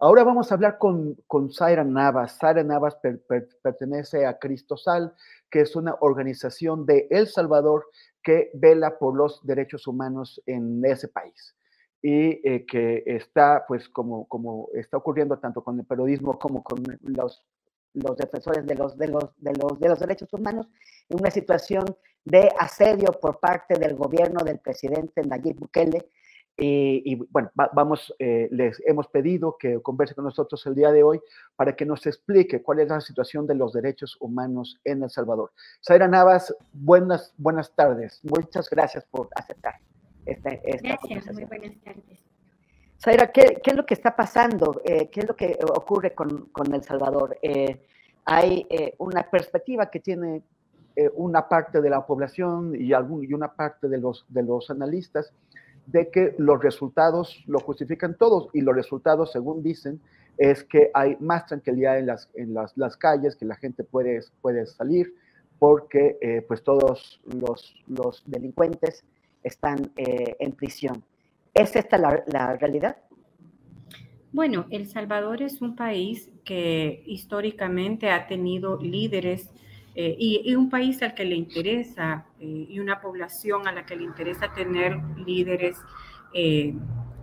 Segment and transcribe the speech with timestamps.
[0.00, 1.50] Ahora vamos a hablar con, con
[1.86, 2.38] Navas.
[2.38, 5.12] Zaira Navas per, per, pertenece a Cristosal,
[5.50, 7.86] que es una organización de El Salvador
[8.22, 11.56] que vela por los derechos humanos en ese país
[12.00, 16.80] y eh, que está, pues, como, como está ocurriendo tanto con el periodismo como con
[17.02, 17.44] los,
[17.94, 20.68] los defensores de, los, de los derechos humanos,
[21.08, 21.84] en una situación
[22.24, 26.08] de asedio por parte del gobierno del presidente Nayib Bukele,
[26.58, 30.90] y, y bueno, va, vamos, eh, les hemos pedido que converse con nosotros el día
[30.90, 31.20] de hoy
[31.54, 35.52] para que nos explique cuál es la situación de los derechos humanos en El Salvador.
[35.86, 38.20] Zaira Navas, buenas, buenas tardes.
[38.24, 39.76] Muchas gracias por aceptar
[40.26, 42.24] esta, esta Gracias, muy buenas tardes.
[43.00, 44.82] Zaira, ¿qué, ¿qué, es lo que está pasando?
[44.84, 47.38] Eh, ¿Qué es lo que ocurre con, con El Salvador?
[47.40, 47.86] Eh,
[48.24, 50.42] hay eh, una perspectiva que tiene
[50.96, 54.68] eh, una parte de la población y, algún, y una parte de los, de los
[54.68, 55.32] analistas
[55.90, 60.00] de que los resultados lo justifican todos y los resultados, según dicen,
[60.36, 64.20] es que hay más tranquilidad en las, en las, las calles, que la gente puede,
[64.42, 65.14] puede salir
[65.58, 69.02] porque eh, pues todos los, los, delincuentes
[69.42, 71.02] están eh, en prisión.
[71.54, 72.96] ¿Es esta la, la realidad?
[74.30, 79.50] Bueno, El Salvador es un país que históricamente ha tenido líderes
[80.00, 83.84] eh, y, y, un país al que le interesa eh, y una población a la
[83.84, 85.76] que le interesa tener líderes
[86.32, 86.72] eh,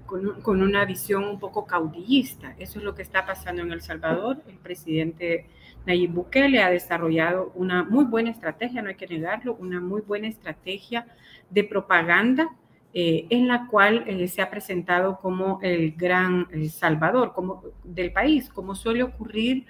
[0.05, 2.53] con, con, una visión un poco caudillista.
[2.59, 4.41] Eso es lo que está pasando en El Salvador.
[4.45, 5.47] El presidente
[5.85, 10.27] Nayib Bukele ha desarrollado una muy buena estrategia, no hay que negarlo, una muy buena
[10.27, 11.07] estrategia
[11.49, 12.49] de propaganda
[12.97, 18.11] eh, en la cual eh, se ha presentado como el gran eh, salvador como, del
[18.11, 19.65] país, como suele ocurrir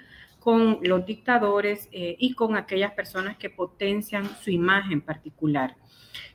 [0.45, 5.75] con los dictadores eh, y con aquellas personas que potencian su imagen particular.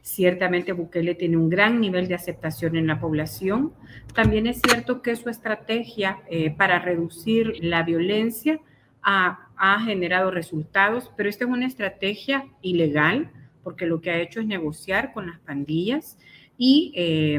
[0.02, 3.72] Ciertamente Bukele tiene un gran nivel de aceptación en la población.
[4.12, 8.58] También es cierto que su estrategia eh, para reducir la violencia
[9.00, 9.46] ha,
[9.84, 13.30] generado resultados, pero esta es una estrategia ilegal
[13.62, 16.18] porque lo que ha hecho es negociar con las pandillas
[16.58, 17.38] y eh,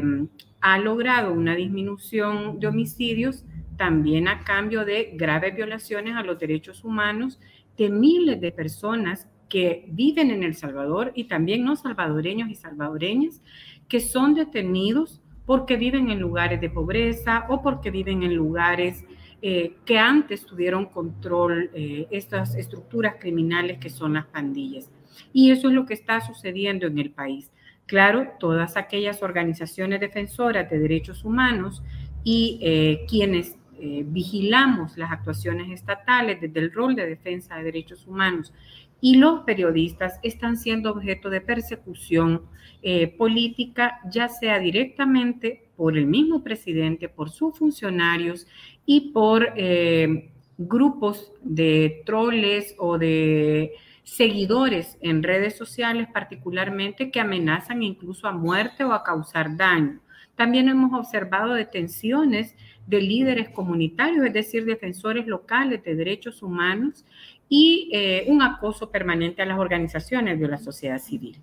[0.62, 3.44] ha logrado una disminución de homicidios
[3.82, 7.40] también a cambio de graves violaciones a los derechos humanos
[7.76, 13.42] de miles de personas que viven en El Salvador y también no salvadoreños y salvadoreñas
[13.88, 19.04] que son detenidos porque viven en lugares de pobreza o porque viven en lugares
[19.42, 24.92] eh, que antes tuvieron control eh, estas estructuras criminales que son las pandillas.
[25.32, 27.50] Y eso es lo que está sucediendo en el país.
[27.86, 31.82] Claro, todas aquellas organizaciones defensoras de derechos humanos
[32.24, 38.06] y eh, quienes eh, vigilamos las actuaciones estatales desde el rol de defensa de derechos
[38.06, 38.54] humanos
[39.00, 42.42] y los periodistas están siendo objeto de persecución
[42.80, 48.46] eh, política, ya sea directamente por el mismo presidente, por sus funcionarios
[48.86, 53.72] y por eh, grupos de troles o de
[54.04, 59.98] seguidores en redes sociales particularmente que amenazan incluso a muerte o a causar daño.
[60.36, 62.56] También hemos observado detenciones
[62.86, 67.04] de líderes comunitarios, es decir, defensores locales de derechos humanos
[67.48, 71.36] y eh, un acoso permanente a las organizaciones de la sociedad civil.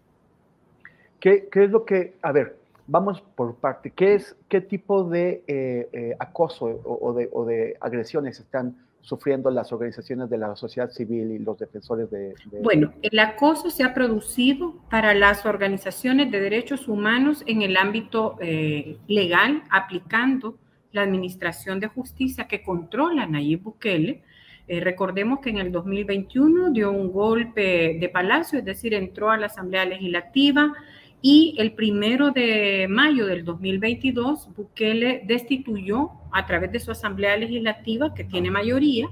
[1.20, 2.58] ¿Qué, es lo que, a ver,
[2.88, 7.78] vamos por parte, ¿qué, es, qué tipo de eh, eh, acoso o, de, o, de,
[7.82, 12.62] agresiones están sufriendo las organizaciones de la sociedad civil y los defensores de, de...
[12.62, 18.38] Bueno, el acoso se ha producido para las organizaciones de derechos humanos en el ámbito
[18.42, 20.58] eh, legal, aplicando
[20.92, 24.22] la Administración de Justicia que controla Nayib Bukele.
[24.68, 29.38] Eh, recordemos que en el 2021 dio un golpe de palacio, es decir, entró a
[29.38, 30.74] la Asamblea Legislativa
[31.22, 38.14] y el primero de mayo del 2022 Bukele destituyó a través de su Asamblea Legislativa,
[38.14, 39.08] que tiene mayoría,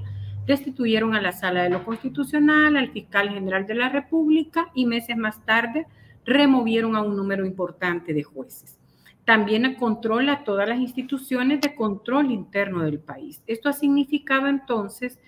[0.46, 5.18] destituyeron a la Sala de lo Constitucional, al fiscal general de la República y meses
[5.18, 5.86] más tarde
[6.26, 8.78] removieron a un número importante de jueces.
[9.26, 13.44] También controla todas las instituciones de control interno del país.
[13.46, 15.20] Esto ha significado entonces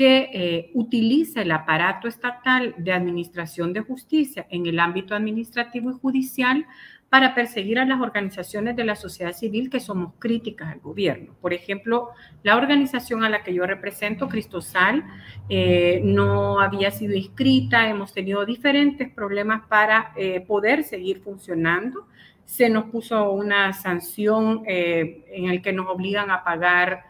[0.00, 5.92] que eh, utiliza el aparato estatal de administración de justicia en el ámbito administrativo y
[5.92, 6.64] judicial
[7.10, 11.34] para perseguir a las organizaciones de la sociedad civil que somos críticas al gobierno.
[11.42, 12.12] Por ejemplo,
[12.42, 15.04] la organización a la que yo represento, Cristosal,
[15.50, 22.06] eh, no había sido inscrita, hemos tenido diferentes problemas para eh, poder seguir funcionando.
[22.46, 27.09] Se nos puso una sanción eh, en el que nos obligan a pagar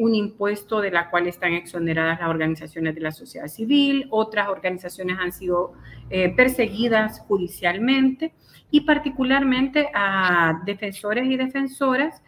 [0.00, 5.16] un impuesto de la cual están exoneradas las organizaciones de la sociedad civil, otras organizaciones
[5.20, 5.74] han sido
[6.36, 8.32] perseguidas judicialmente
[8.70, 12.22] y particularmente a defensores y defensoras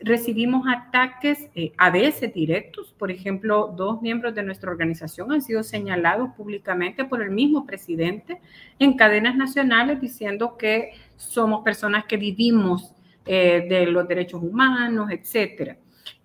[0.00, 2.94] recibimos ataques eh, a veces directos.
[2.98, 8.40] Por ejemplo, dos miembros de nuestra organización han sido señalados públicamente por el mismo presidente
[8.78, 12.94] en cadenas nacionales diciendo que somos personas que vivimos
[13.26, 15.76] eh, de los derechos humanos, etc.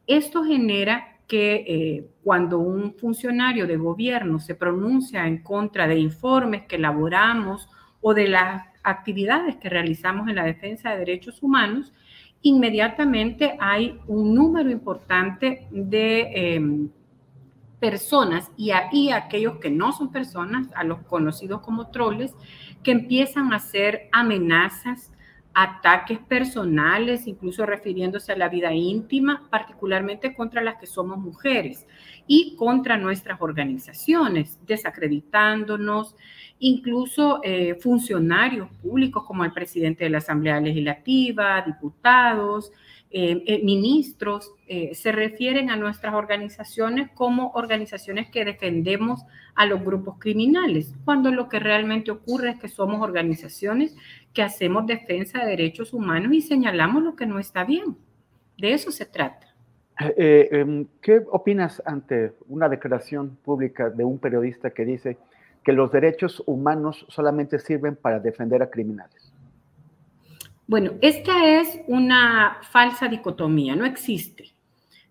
[0.08, 6.64] Esto genera que eh, cuando un funcionario de gobierno se pronuncia en contra de informes
[6.64, 7.70] que elaboramos
[8.00, 11.94] o de las actividades que realizamos en la defensa de derechos humanos,
[12.42, 16.90] inmediatamente hay un número importante de em,
[17.80, 22.34] personas y, ahí aquellos que no son personas, a los conocidos como troles,
[22.84, 25.12] que empiezan a hacer amenazas,
[25.60, 31.88] ataques personales, incluso refiriéndose a la vida íntima, particularmente contra las que somos mujeres
[32.28, 36.16] y contra nuestras organizaciones, desacreditándonos,
[36.60, 42.72] incluso eh, funcionarios públicos como el presidente de la Asamblea Legislativa, diputados,
[43.10, 44.54] eh, eh, ministros,
[44.92, 49.24] se refieren a nuestras organizaciones como organizaciones que defendemos
[49.56, 53.96] a los grupos criminales, cuando lo que realmente ocurre es que somos organizaciones
[54.34, 57.96] que hacemos defensa de derechos humanos y señalamos lo que no está bien.
[58.58, 59.48] De eso se trata.
[60.00, 65.18] Em, ¿Qué opinas ante una declaración pública de un periodista que dice
[65.64, 69.27] que los derechos humanos solamente sirven para defender a criminales?
[70.68, 74.52] Bueno, esta es una falsa dicotomía, no existe.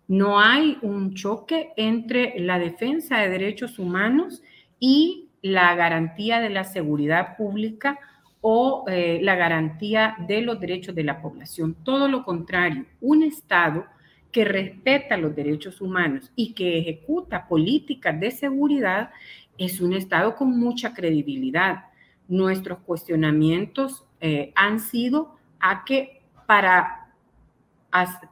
[0.06, 4.42] No hay un choque entre la defensa de derechos humanos
[4.78, 7.98] y la garantía de la seguridad pública
[8.42, 11.74] o eh, la garantía de los derechos de la población.
[11.84, 13.86] Todo lo contrario, un Estado
[14.30, 19.08] que respeta los derechos humanos y que ejecuta políticas de seguridad
[19.56, 21.86] es un Estado con mucha credibilidad.
[22.28, 25.35] Nuestros cuestionamientos eh, han sido
[25.70, 27.08] a que para,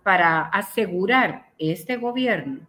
[0.03, 2.61] para asegurar este gobierno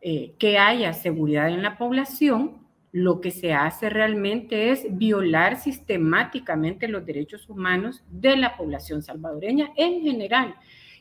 [0.00, 6.88] eh, que haya seguridad en la población, lo que se hace realmente es violar sistemáticamente
[6.88, 10.54] los derechos humanos de la población salvadoreña en general,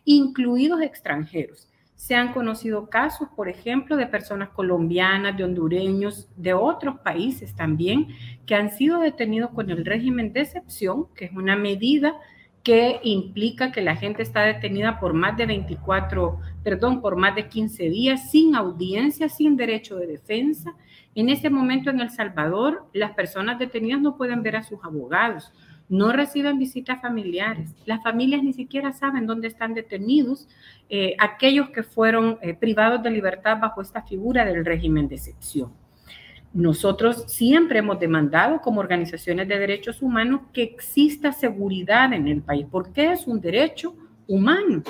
[0.04, 1.70] incluidos extranjeros.
[1.96, 8.10] Se han conocido casos, por ejemplo, de personas colombianas, de hondureños, de otros países también,
[8.46, 12.20] que han sido detenidos con el régimen de excepción, que es una medida
[12.66, 17.48] que implica que la gente está detenida por más de 24, perdón, por más de
[17.48, 20.76] 15 días, sin audiencia, sin derecho de defensa.
[21.14, 25.54] En este momento en El Salvador, las personas detenidas no pueden ver a sus abogados,
[25.90, 27.70] no reciben visitas familiares.
[27.86, 30.48] Las familias ni siquiera saben dónde están detenidos
[30.90, 35.85] eh, aquellos que fueron eh, privados de libertad bajo esta figura del régimen de excepción.
[36.56, 42.66] Nosotros siempre hemos demandado como organizaciones de derechos humanos que exista seguridad en el país,
[42.72, 43.94] porque es un derecho
[44.26, 44.82] humano.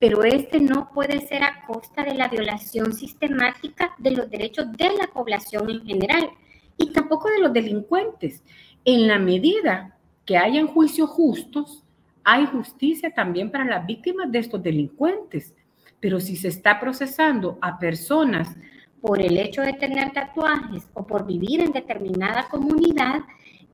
[0.00, 4.96] Pero este no puede ser a costa de la violación sistemática de los derechos de
[4.96, 6.28] la población en general
[6.76, 8.42] y tampoco de los delincuentes.
[8.84, 11.84] En la medida que hayan juicios justos,
[12.24, 15.54] hay justicia también para las víctimas de estos delincuentes.
[16.00, 18.56] Pero si se está procesando a personas
[19.02, 23.20] por el hecho de tener tatuajes o por vivir en determinada comunidad,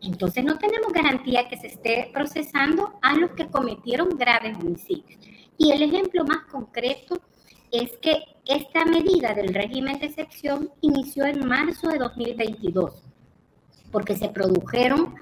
[0.01, 5.21] entonces no tenemos garantía que se esté procesando a los que cometieron graves homicidios.
[5.59, 7.21] Y el ejemplo más concreto
[7.71, 13.05] es que esta medida del régimen de excepción inició en marzo de 2022,
[13.93, 15.15] porque se produjeron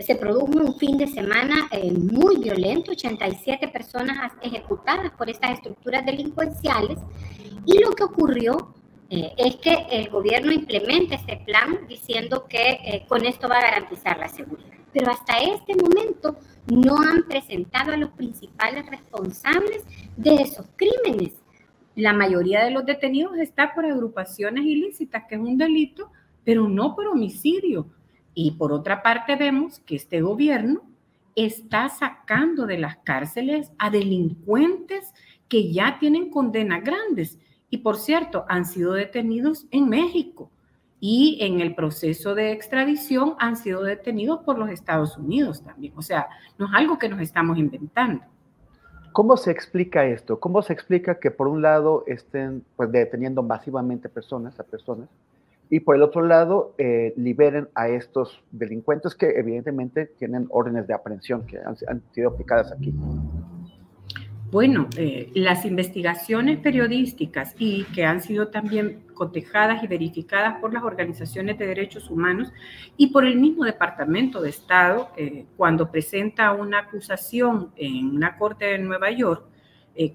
[0.00, 6.04] se produjo un fin de semana eh, muy violento, 87 personas ejecutadas por estas estructuras
[6.04, 6.98] delincuenciales
[7.64, 8.74] y lo que ocurrió
[9.08, 13.70] eh, es que el gobierno implementa este plan diciendo que eh, con esto va a
[13.70, 14.70] garantizar la seguridad.
[14.92, 16.36] Pero hasta este momento
[16.66, 19.84] no han presentado a los principales responsables
[20.16, 21.34] de esos crímenes.
[21.94, 26.10] La mayoría de los detenidos está por agrupaciones ilícitas, que es un delito,
[26.44, 27.86] pero no por homicidio.
[28.34, 30.82] Y por otra parte vemos que este gobierno
[31.36, 35.12] está sacando de las cárceles a delincuentes
[35.48, 37.38] que ya tienen condenas grandes.
[37.76, 40.48] Y por cierto, han sido detenidos en México
[40.98, 45.92] y en el proceso de extradición han sido detenidos por los Estados Unidos también.
[45.94, 48.24] O sea, no es algo que nos estamos inventando.
[49.12, 50.40] ¿Cómo se explica esto?
[50.40, 55.10] ¿Cómo se explica que por un lado estén pues, deteniendo masivamente personas, a personas,
[55.68, 60.94] y por el otro lado eh, liberen a estos delincuentes que evidentemente tienen órdenes de
[60.94, 61.76] aprehensión que han,
[62.12, 62.94] sido aplicadas aquí.
[64.50, 70.84] Bueno, eh, las investigaciones periodísticas y que han sido también cotejadas y verificadas por las
[70.84, 72.52] organizaciones de derechos humanos
[72.96, 78.66] y por el mismo Departamento de Estado, eh, cuando presenta una acusación en una corte
[78.66, 79.44] de Nueva York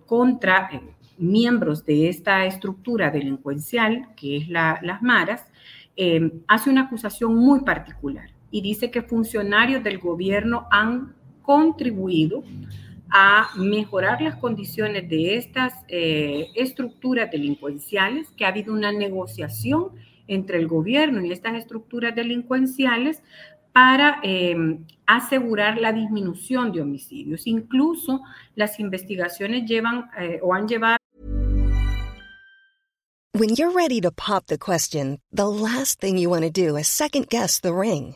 [0.06, 0.70] contra
[1.18, 5.48] miembros de esta estructura delincuencial, que es las maras,
[5.96, 12.44] eh, hace una acusación muy particular y dice que funcionarios del gobierno han contribuido
[13.12, 19.89] a mejorar las condiciones de estas eh, estructuras delincuenciales, que ha habido una negociación
[20.27, 23.22] entre el gobierno y estas estructuras delincuenciales
[23.74, 24.56] para eh,
[25.06, 27.48] asegurar la disminución de homicidios.
[27.48, 28.22] Incluso
[28.56, 30.10] las investigaciones llevan
[30.41, 30.98] o han llevado
[33.34, 36.88] When you're ready to pop the question, the last thing you want to do is
[36.88, 38.15] second guess the ring.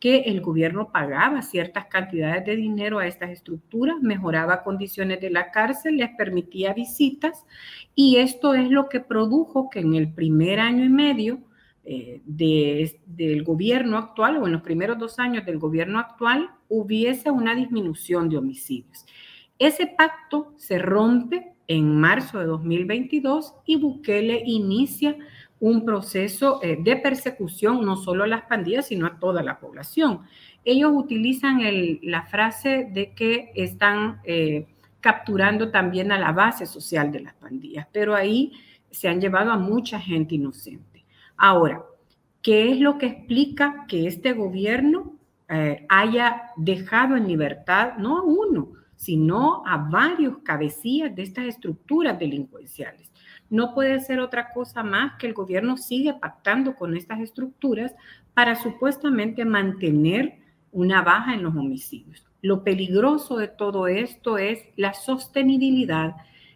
[0.00, 5.50] que el gobierno pagaba ciertas cantidades de dinero a estas estructuras, mejoraba condiciones de la
[5.50, 7.44] cárcel, les permitía visitas
[7.94, 11.40] y esto es lo que produjo que en el primer año y medio
[11.84, 17.54] eh, del gobierno actual o en los primeros dos años del gobierno actual hubiese una
[17.54, 19.04] disminución de homicidios.
[19.58, 25.16] Ese pacto se rompe en marzo de 2022 y Bukele inicia
[25.60, 30.22] un proceso eh, de persecución no solo a las pandillas, sino a toda la población.
[30.64, 31.60] Ellos utilizan
[32.02, 34.66] la frase de que están eh,
[35.00, 38.52] capturando también a la base social de las pandillas, pero ahí
[38.90, 41.04] se han llevado a mucha gente inocente.
[41.36, 41.84] Ahora,
[42.42, 45.14] ¿qué es lo que explica que este gobierno
[45.48, 52.18] eh, haya dejado en libertad no a uno, sino a varios cabecillas de estas estructuras
[52.18, 53.10] delincuenciales?
[53.50, 57.94] No puede ser otra cosa más que el gobierno sigue pactando con estas estructuras
[58.32, 60.38] para supuestamente mantener
[60.72, 62.24] una baja en los homicidios.
[62.42, 66.14] Lo peligroso de todo esto es la sostenibilidad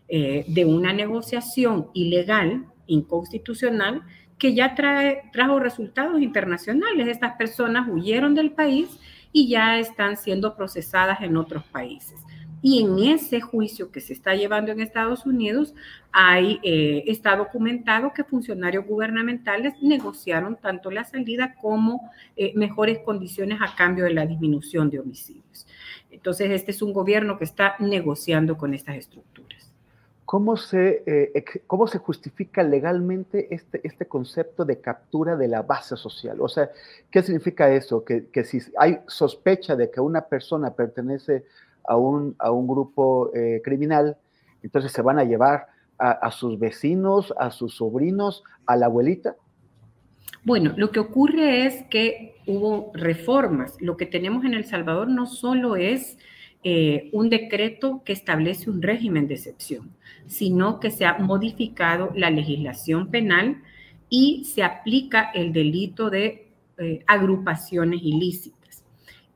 [0.09, 4.03] eh, de una negociación ilegal, inconstitucional,
[4.39, 7.09] que ya trajo resultados internacionales.
[7.09, 8.99] Estas personas huyeron del país
[9.33, 12.21] y ya están siendo procesadas en otros países.
[12.67, 15.75] Y en ese juicio que se está llevando en Estados Unidos,
[16.13, 23.59] hay, eh, está documentado que funcionarios gubernamentales negociaron tanto la salida como eh, mejores condiciones
[23.61, 25.67] a cambio de la disminución de homicidios.
[26.11, 29.71] Entonces, este es un gobierno que está negociando con estas estructuras.
[30.25, 35.99] ¿Cómo se, eh, cómo se justifica legalmente este, este concepto de captura de la base
[35.99, 36.41] social?
[36.41, 36.71] O sea,
[37.11, 38.07] ¿qué significa eso?
[38.07, 41.45] Que, que si hay sospecha de que una persona pertenece
[41.87, 44.17] a un, a un grupo eh, criminal,
[44.63, 45.67] entonces se van a llevar
[45.99, 49.37] a, sus vecinos, a sus sobrinos, a la abuelita.
[50.43, 53.77] Bueno, lo que ocurre es que hubo reformas.
[53.81, 56.19] Lo que tenemos en El Salvador no solo es
[56.65, 59.91] eh, un decreto que establece un régimen de excepción,
[60.27, 63.63] sino que se ha modificado la legislación penal
[64.09, 66.49] y se aplica el delito de
[66.79, 68.64] eh, agrupaciones ilícitas.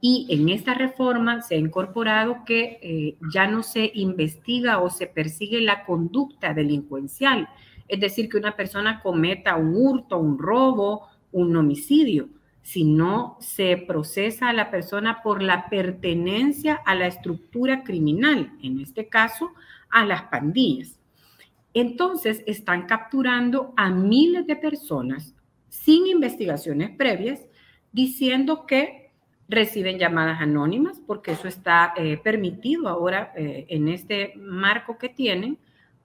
[0.01, 5.07] Y en esta reforma se ha incorporado que eh, ya no se investiga o se
[5.07, 7.49] persigue la conducta delincuencial,
[7.89, 12.29] es decir, que una persona cometa un hurto, un robo, un homicidio,
[12.63, 19.09] sino se procesa a la persona por la pertenencia a la estructura criminal, en este
[19.09, 19.53] caso
[19.91, 20.99] a las pandillas.
[21.73, 25.35] Entonces están capturando a miles de personas
[25.69, 27.41] sin investigaciones previas,
[27.93, 29.08] diciendo que
[29.49, 35.59] reciben llamadas anónimas, porque eso está eh, permitido ahora eh, en este marco que tienen,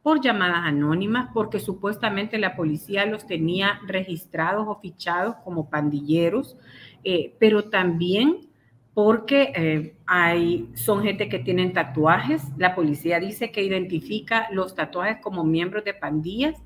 [0.04, 6.58] por llamadas anónimas, porque supuestamente la policía los tenía registrados o fichados como pandilleros,
[7.06, 8.50] eh, pero también
[8.94, 12.44] porque eh, hay, son gente que tienen tatuajes.
[12.58, 16.62] La policía dice que identifica los tatuajes como miembros de pandillas,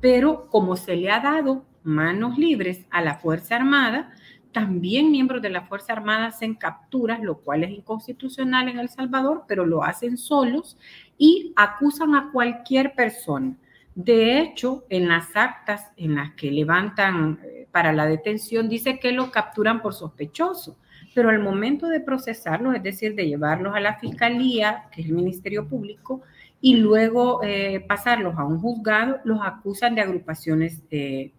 [0.00, 4.12] pero como se le ha dado manos libres a la Fuerza Armada,
[4.56, 9.44] también miembros de la Fuerza Armada hacen capturas, lo cual es inconstitucional en El Salvador,
[9.46, 10.78] pero lo hacen solos
[11.18, 13.54] y acusan a cualquier persona.
[13.94, 19.12] De hecho, en las actas en las que levantan eh, para la detención dice que
[19.12, 20.78] lo capturan por sospechoso,
[21.14, 25.12] pero al momento de procesarlos, es decir, de llevarlos a la fiscalía, que es el
[25.12, 26.22] Ministerio Público,
[26.62, 31.32] y luego eh, pasarlos a un juzgado, los acusan de agrupaciones eh,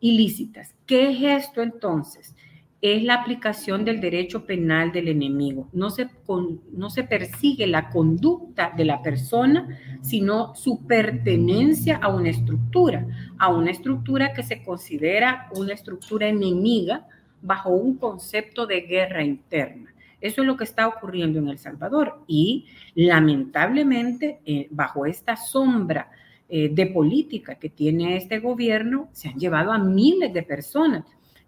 [0.00, 0.74] ilícitas.
[0.86, 2.34] ¿Qué es esto entonces?
[2.84, 5.70] es la aplicación del derecho penal del enemigo.
[5.72, 6.06] No se,
[6.70, 9.66] no se persigue la conducta de la persona,
[10.02, 13.06] sino su pertenencia a una estructura,
[13.38, 17.06] a una estructura que se considera una estructura enemiga
[17.40, 19.94] bajo un concepto de guerra interna.
[20.20, 26.10] Eso es lo que está ocurriendo en El Salvador y lamentablemente eh, bajo esta sombra
[26.48, 31.04] eh, de política que tiene este gobierno se han llevado a miles de personas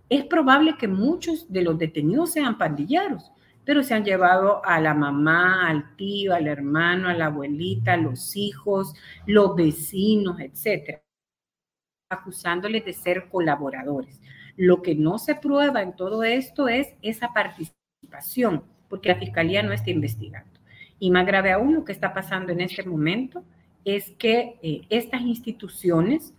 [0.08, 3.32] es probable que muchos de los detenidos sean pandilleros,
[3.64, 8.36] pero se han llevado a la mamá, al tío, al hermano, a la abuelita, los
[8.36, 8.94] hijos,
[9.26, 11.02] los vecinos, etcétera,
[12.08, 14.20] acusándoles de ser colaboradores.
[14.56, 19.72] Lo que no se prueba en todo esto es esa participación, porque la fiscalía no
[19.72, 20.60] está investigando.
[21.00, 23.44] Y más grave aún, lo que está pasando en este momento
[23.86, 26.34] es que eh, estas instituciones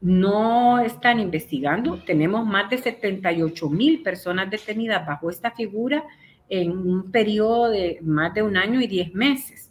[0.00, 1.98] no están investigando.
[2.04, 6.04] Tenemos más de 78 mil personas detenidas bajo esta figura
[6.50, 9.70] en un periodo de más de un año y 10 meses.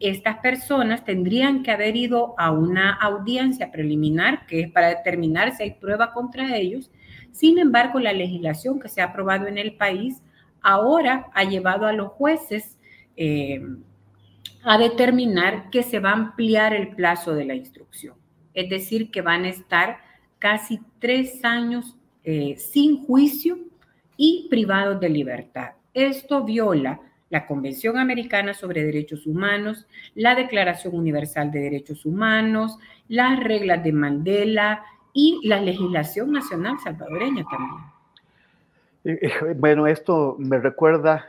[0.00, 5.62] Estas personas tendrían que haber ido a una audiencia preliminar, que es para determinar si
[5.62, 6.90] hay prueba contra ellos.
[7.32, 10.22] Sin embargo, la legislación que se ha aprobado en el país
[10.60, 12.76] ahora ha llevado a los jueces
[13.16, 13.62] eh,
[14.64, 18.14] a determinar que se va a ampliar el plazo de la instrucción
[18.58, 19.98] es decir, que van a estar
[20.40, 23.56] casi tres años eh, sin juicio
[24.16, 25.74] y privados de libertad.
[25.94, 33.38] Esto viola la Convención Americana sobre Derechos Humanos, la Declaración Universal de Derechos Humanos, las
[33.38, 37.97] reglas de Mandela y la legislación nacional salvadoreña también.
[39.04, 41.26] Eh, eh, bueno, esto me recuerda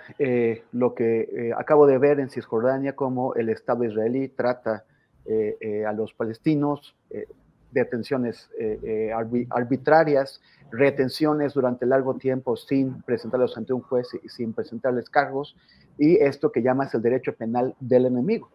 [0.71, 4.84] lo que acabo de ver en Cisjordania, cómo el Estado israelí trata
[5.32, 7.27] eh, eh, a los palestinos, eh,
[7.71, 8.49] detenciones
[9.51, 15.55] arbitrarias, retenciones durante largo tiempo sin presentarlos ante un juez y sin presentarles cargos,
[15.99, 18.49] y esto que llamas el derecho penal del enemigo.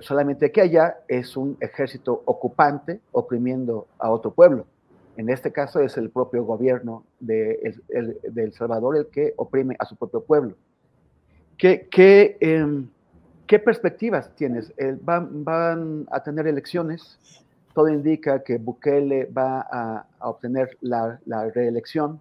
[0.00, 4.66] solamente que allá es un ejército ocupante oprimiendo a otro pueblo.
[5.16, 9.96] En este caso es el propio gobierno de El Salvador el que oprime a su
[9.96, 10.54] propio pueblo.
[11.56, 12.88] ¿Qué, em,
[13.46, 14.74] ¿Qué perspectivas tienes?
[15.00, 17.18] van, a tener elecciones.
[17.74, 21.18] Todo indica que Bukele va a, obtener la,
[21.54, 22.20] reelección.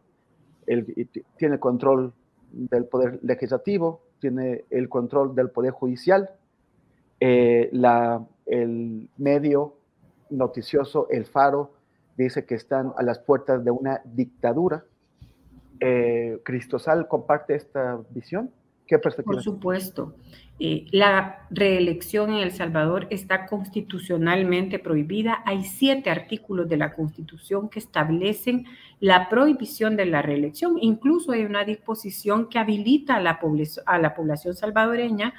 [0.66, 2.14] Él tiene control
[2.52, 6.30] del poder legislativo, tiene el control del poder judicial.
[7.20, 7.70] Eh,
[8.46, 9.76] el medio
[10.30, 11.72] noticioso, El Faro,
[12.18, 14.84] dice que están a las puertas de una dictadura.
[15.80, 18.52] Eh, ¿Cristosal comparte esta visión?
[18.88, 19.36] ¿Qué perspectiva?
[19.36, 20.16] Por supuesto.
[20.60, 25.42] Eh, la reelección en El Salvador está constitucionalmente prohibida.
[25.46, 28.66] Hay siete artículos de la Constitución que establecen
[29.00, 30.78] la prohibición de la reelección.
[30.80, 33.40] Incluso hay una disposición que habilita a la,
[33.86, 35.34] a la población salvadoreña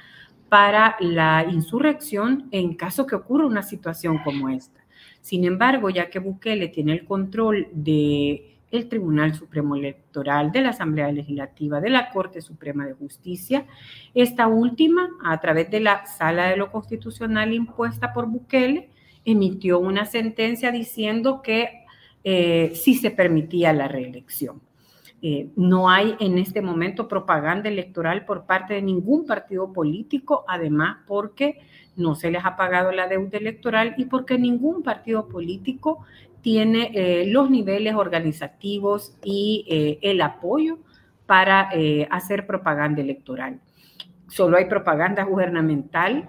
[0.48, 4.80] para la insurrección en caso que ocurra una situación como esta.
[5.26, 10.68] Sin embargo, ya que Bukele tiene el control de el Tribunal Supremo Electoral, de la
[10.68, 13.66] Asamblea Legislativa, de la Corte Suprema de Justicia,
[14.14, 18.90] esta última, a través de la Sala de lo Constitucional impuesta por Bukele,
[19.24, 21.70] emitió una sentencia diciendo que
[22.22, 24.60] eh, sí se permitía la reelección.
[25.22, 30.98] Eh, no hay en este momento propaganda electoral por parte de ningún partido político, además
[31.08, 31.58] porque
[31.96, 36.04] no se les ha pagado la deuda electoral y porque ningún partido político
[36.42, 40.78] tiene eh, los niveles organizativos y eh, el apoyo
[41.26, 41.70] para
[42.11, 43.59] hacer propaganda electoral.
[44.28, 46.28] Solo hay propaganda gubernamental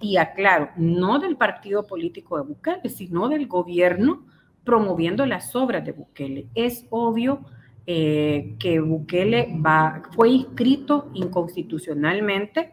[0.00, 4.22] y aclaro, no del partido político de Bukele, sino del gobierno
[4.64, 6.46] promoviendo las obras de Bukele.
[6.54, 7.40] Es obvio
[7.86, 12.70] eh, que Bukele va, fue inscrito inconstitucionalmente.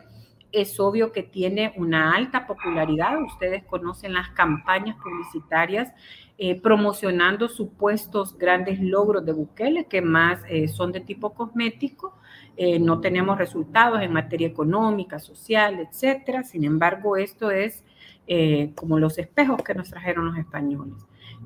[0.52, 3.22] Es obvio que tiene una alta popularidad.
[3.22, 5.94] Ustedes conocen las campañas publicitarias
[6.38, 12.18] eh, promocionando supuestos grandes logros de Bukele, que más eh, son de tipo cosmético.
[12.82, 16.44] no tenemos resultados en materia económica, social, etcétera.
[16.44, 17.84] Sin embargo, esto es
[18.76, 20.94] como los espejos que nos trajeron los españoles.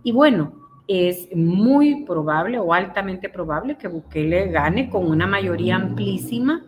[0.04, 6.66] Y bueno, es muy probable o altamente probable que Bukele gane con una mayoría amplísima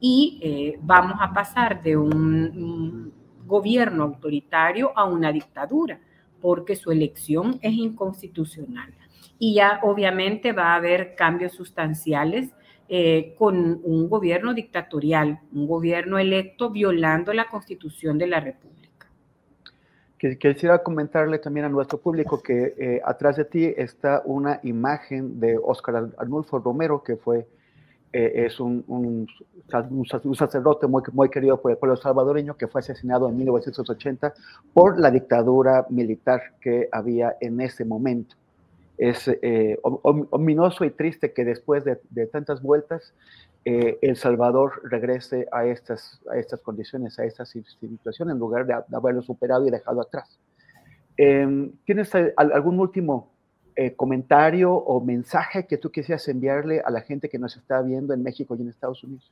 [0.00, 3.12] y eh, vamos a pasar de un,
[3.46, 6.00] gobierno autoritario a una dictadura,
[6.40, 8.92] porque su elección es inconstitucional.
[9.38, 12.50] Y ya obviamente va a haber cambios sustanciales
[12.88, 18.76] eh, con un gobierno dictatorial, un gobierno electo violando la constitución de la República
[20.18, 25.58] quisiera comentarle también a nuestro público que eh, atrás de ti está una imagen de
[25.62, 27.46] Óscar Arnulfo Romero, que fue,
[28.18, 29.28] eh, es un, un,
[30.34, 34.32] sacerdote muy, muy querido por el pueblo salvadoreño, que fue asesinado en 1980
[34.72, 38.34] por la dictadura militar que había en ese momento.
[38.96, 43.12] Es eh, ominoso y triste que después de, tantas vueltas
[43.66, 48.76] eh, El Salvador regrese a estas, a estas condiciones, a estas situaciones, en lugar de,
[48.96, 50.38] haberlo superado y dejado atrás.
[51.18, 53.35] Em, ¿Tienes algún último
[53.76, 58.14] eh, comentario o mensaje que tú quisieras enviarle a la gente que nos está viendo
[58.14, 59.30] en México y en Estados Unidos?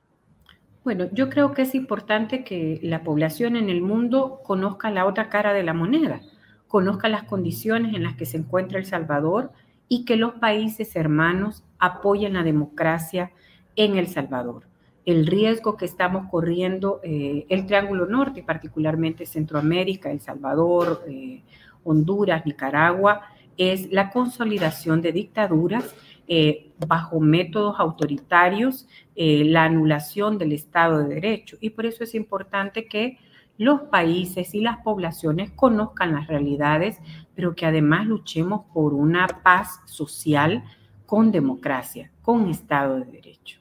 [0.84, 5.30] Bueno, yo creo que es importante que la población en el mundo conozca la otra
[5.30, 6.20] cara de la moneda,
[6.68, 9.52] conozca las condiciones en las que se encuentra El Salvador
[9.88, 13.30] y que los países hermanos apoyen la democracia,
[13.76, 14.64] en El Salvador.
[15.04, 21.42] El riesgo que estamos corriendo, eh, el Triángulo Norte, particularmente Centroamérica, El Salvador, eh,
[21.84, 23.22] Honduras, Nicaragua,
[23.56, 25.94] es la consolidación de dictaduras
[26.26, 31.56] eh, bajo métodos autoritarios, la anulación del Estado de Derecho.
[31.60, 33.18] Y por eso es importante que
[33.56, 36.98] los países y las poblaciones conozcan las realidades,
[37.34, 40.64] pero que además luchemos por una paz social
[41.06, 43.60] con democracia, con Estado de Derecho.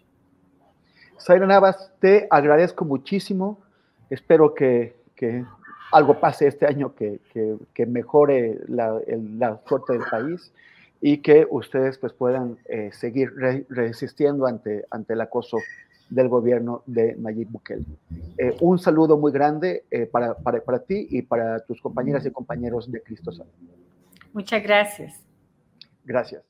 [1.19, 3.60] Zaira Navas, te agradezco muchísimo.
[4.10, 4.95] Espero que,
[5.93, 7.19] algo pase este año que,
[7.88, 10.51] mejore la, suerte del país
[11.01, 13.32] y que ustedes pues, puedan eh, seguir
[13.69, 15.58] resistiendo ante, ante el acoso
[16.10, 17.86] del gobierno de Nayib Bukele.
[18.38, 22.91] Eh, un saludo muy grande eh, para, para, ti y para tus compañeras y compañeros
[22.91, 23.51] de Cristo Santo.
[24.32, 25.23] Muchas gracias.
[26.06, 26.43] Gracias.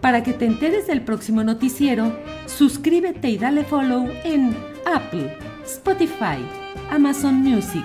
[0.00, 2.12] Para que te enteres del próximo noticiero,
[2.46, 4.54] suscríbete y dale follow en
[4.86, 6.38] Apple, Spotify,
[6.90, 7.84] Amazon Music,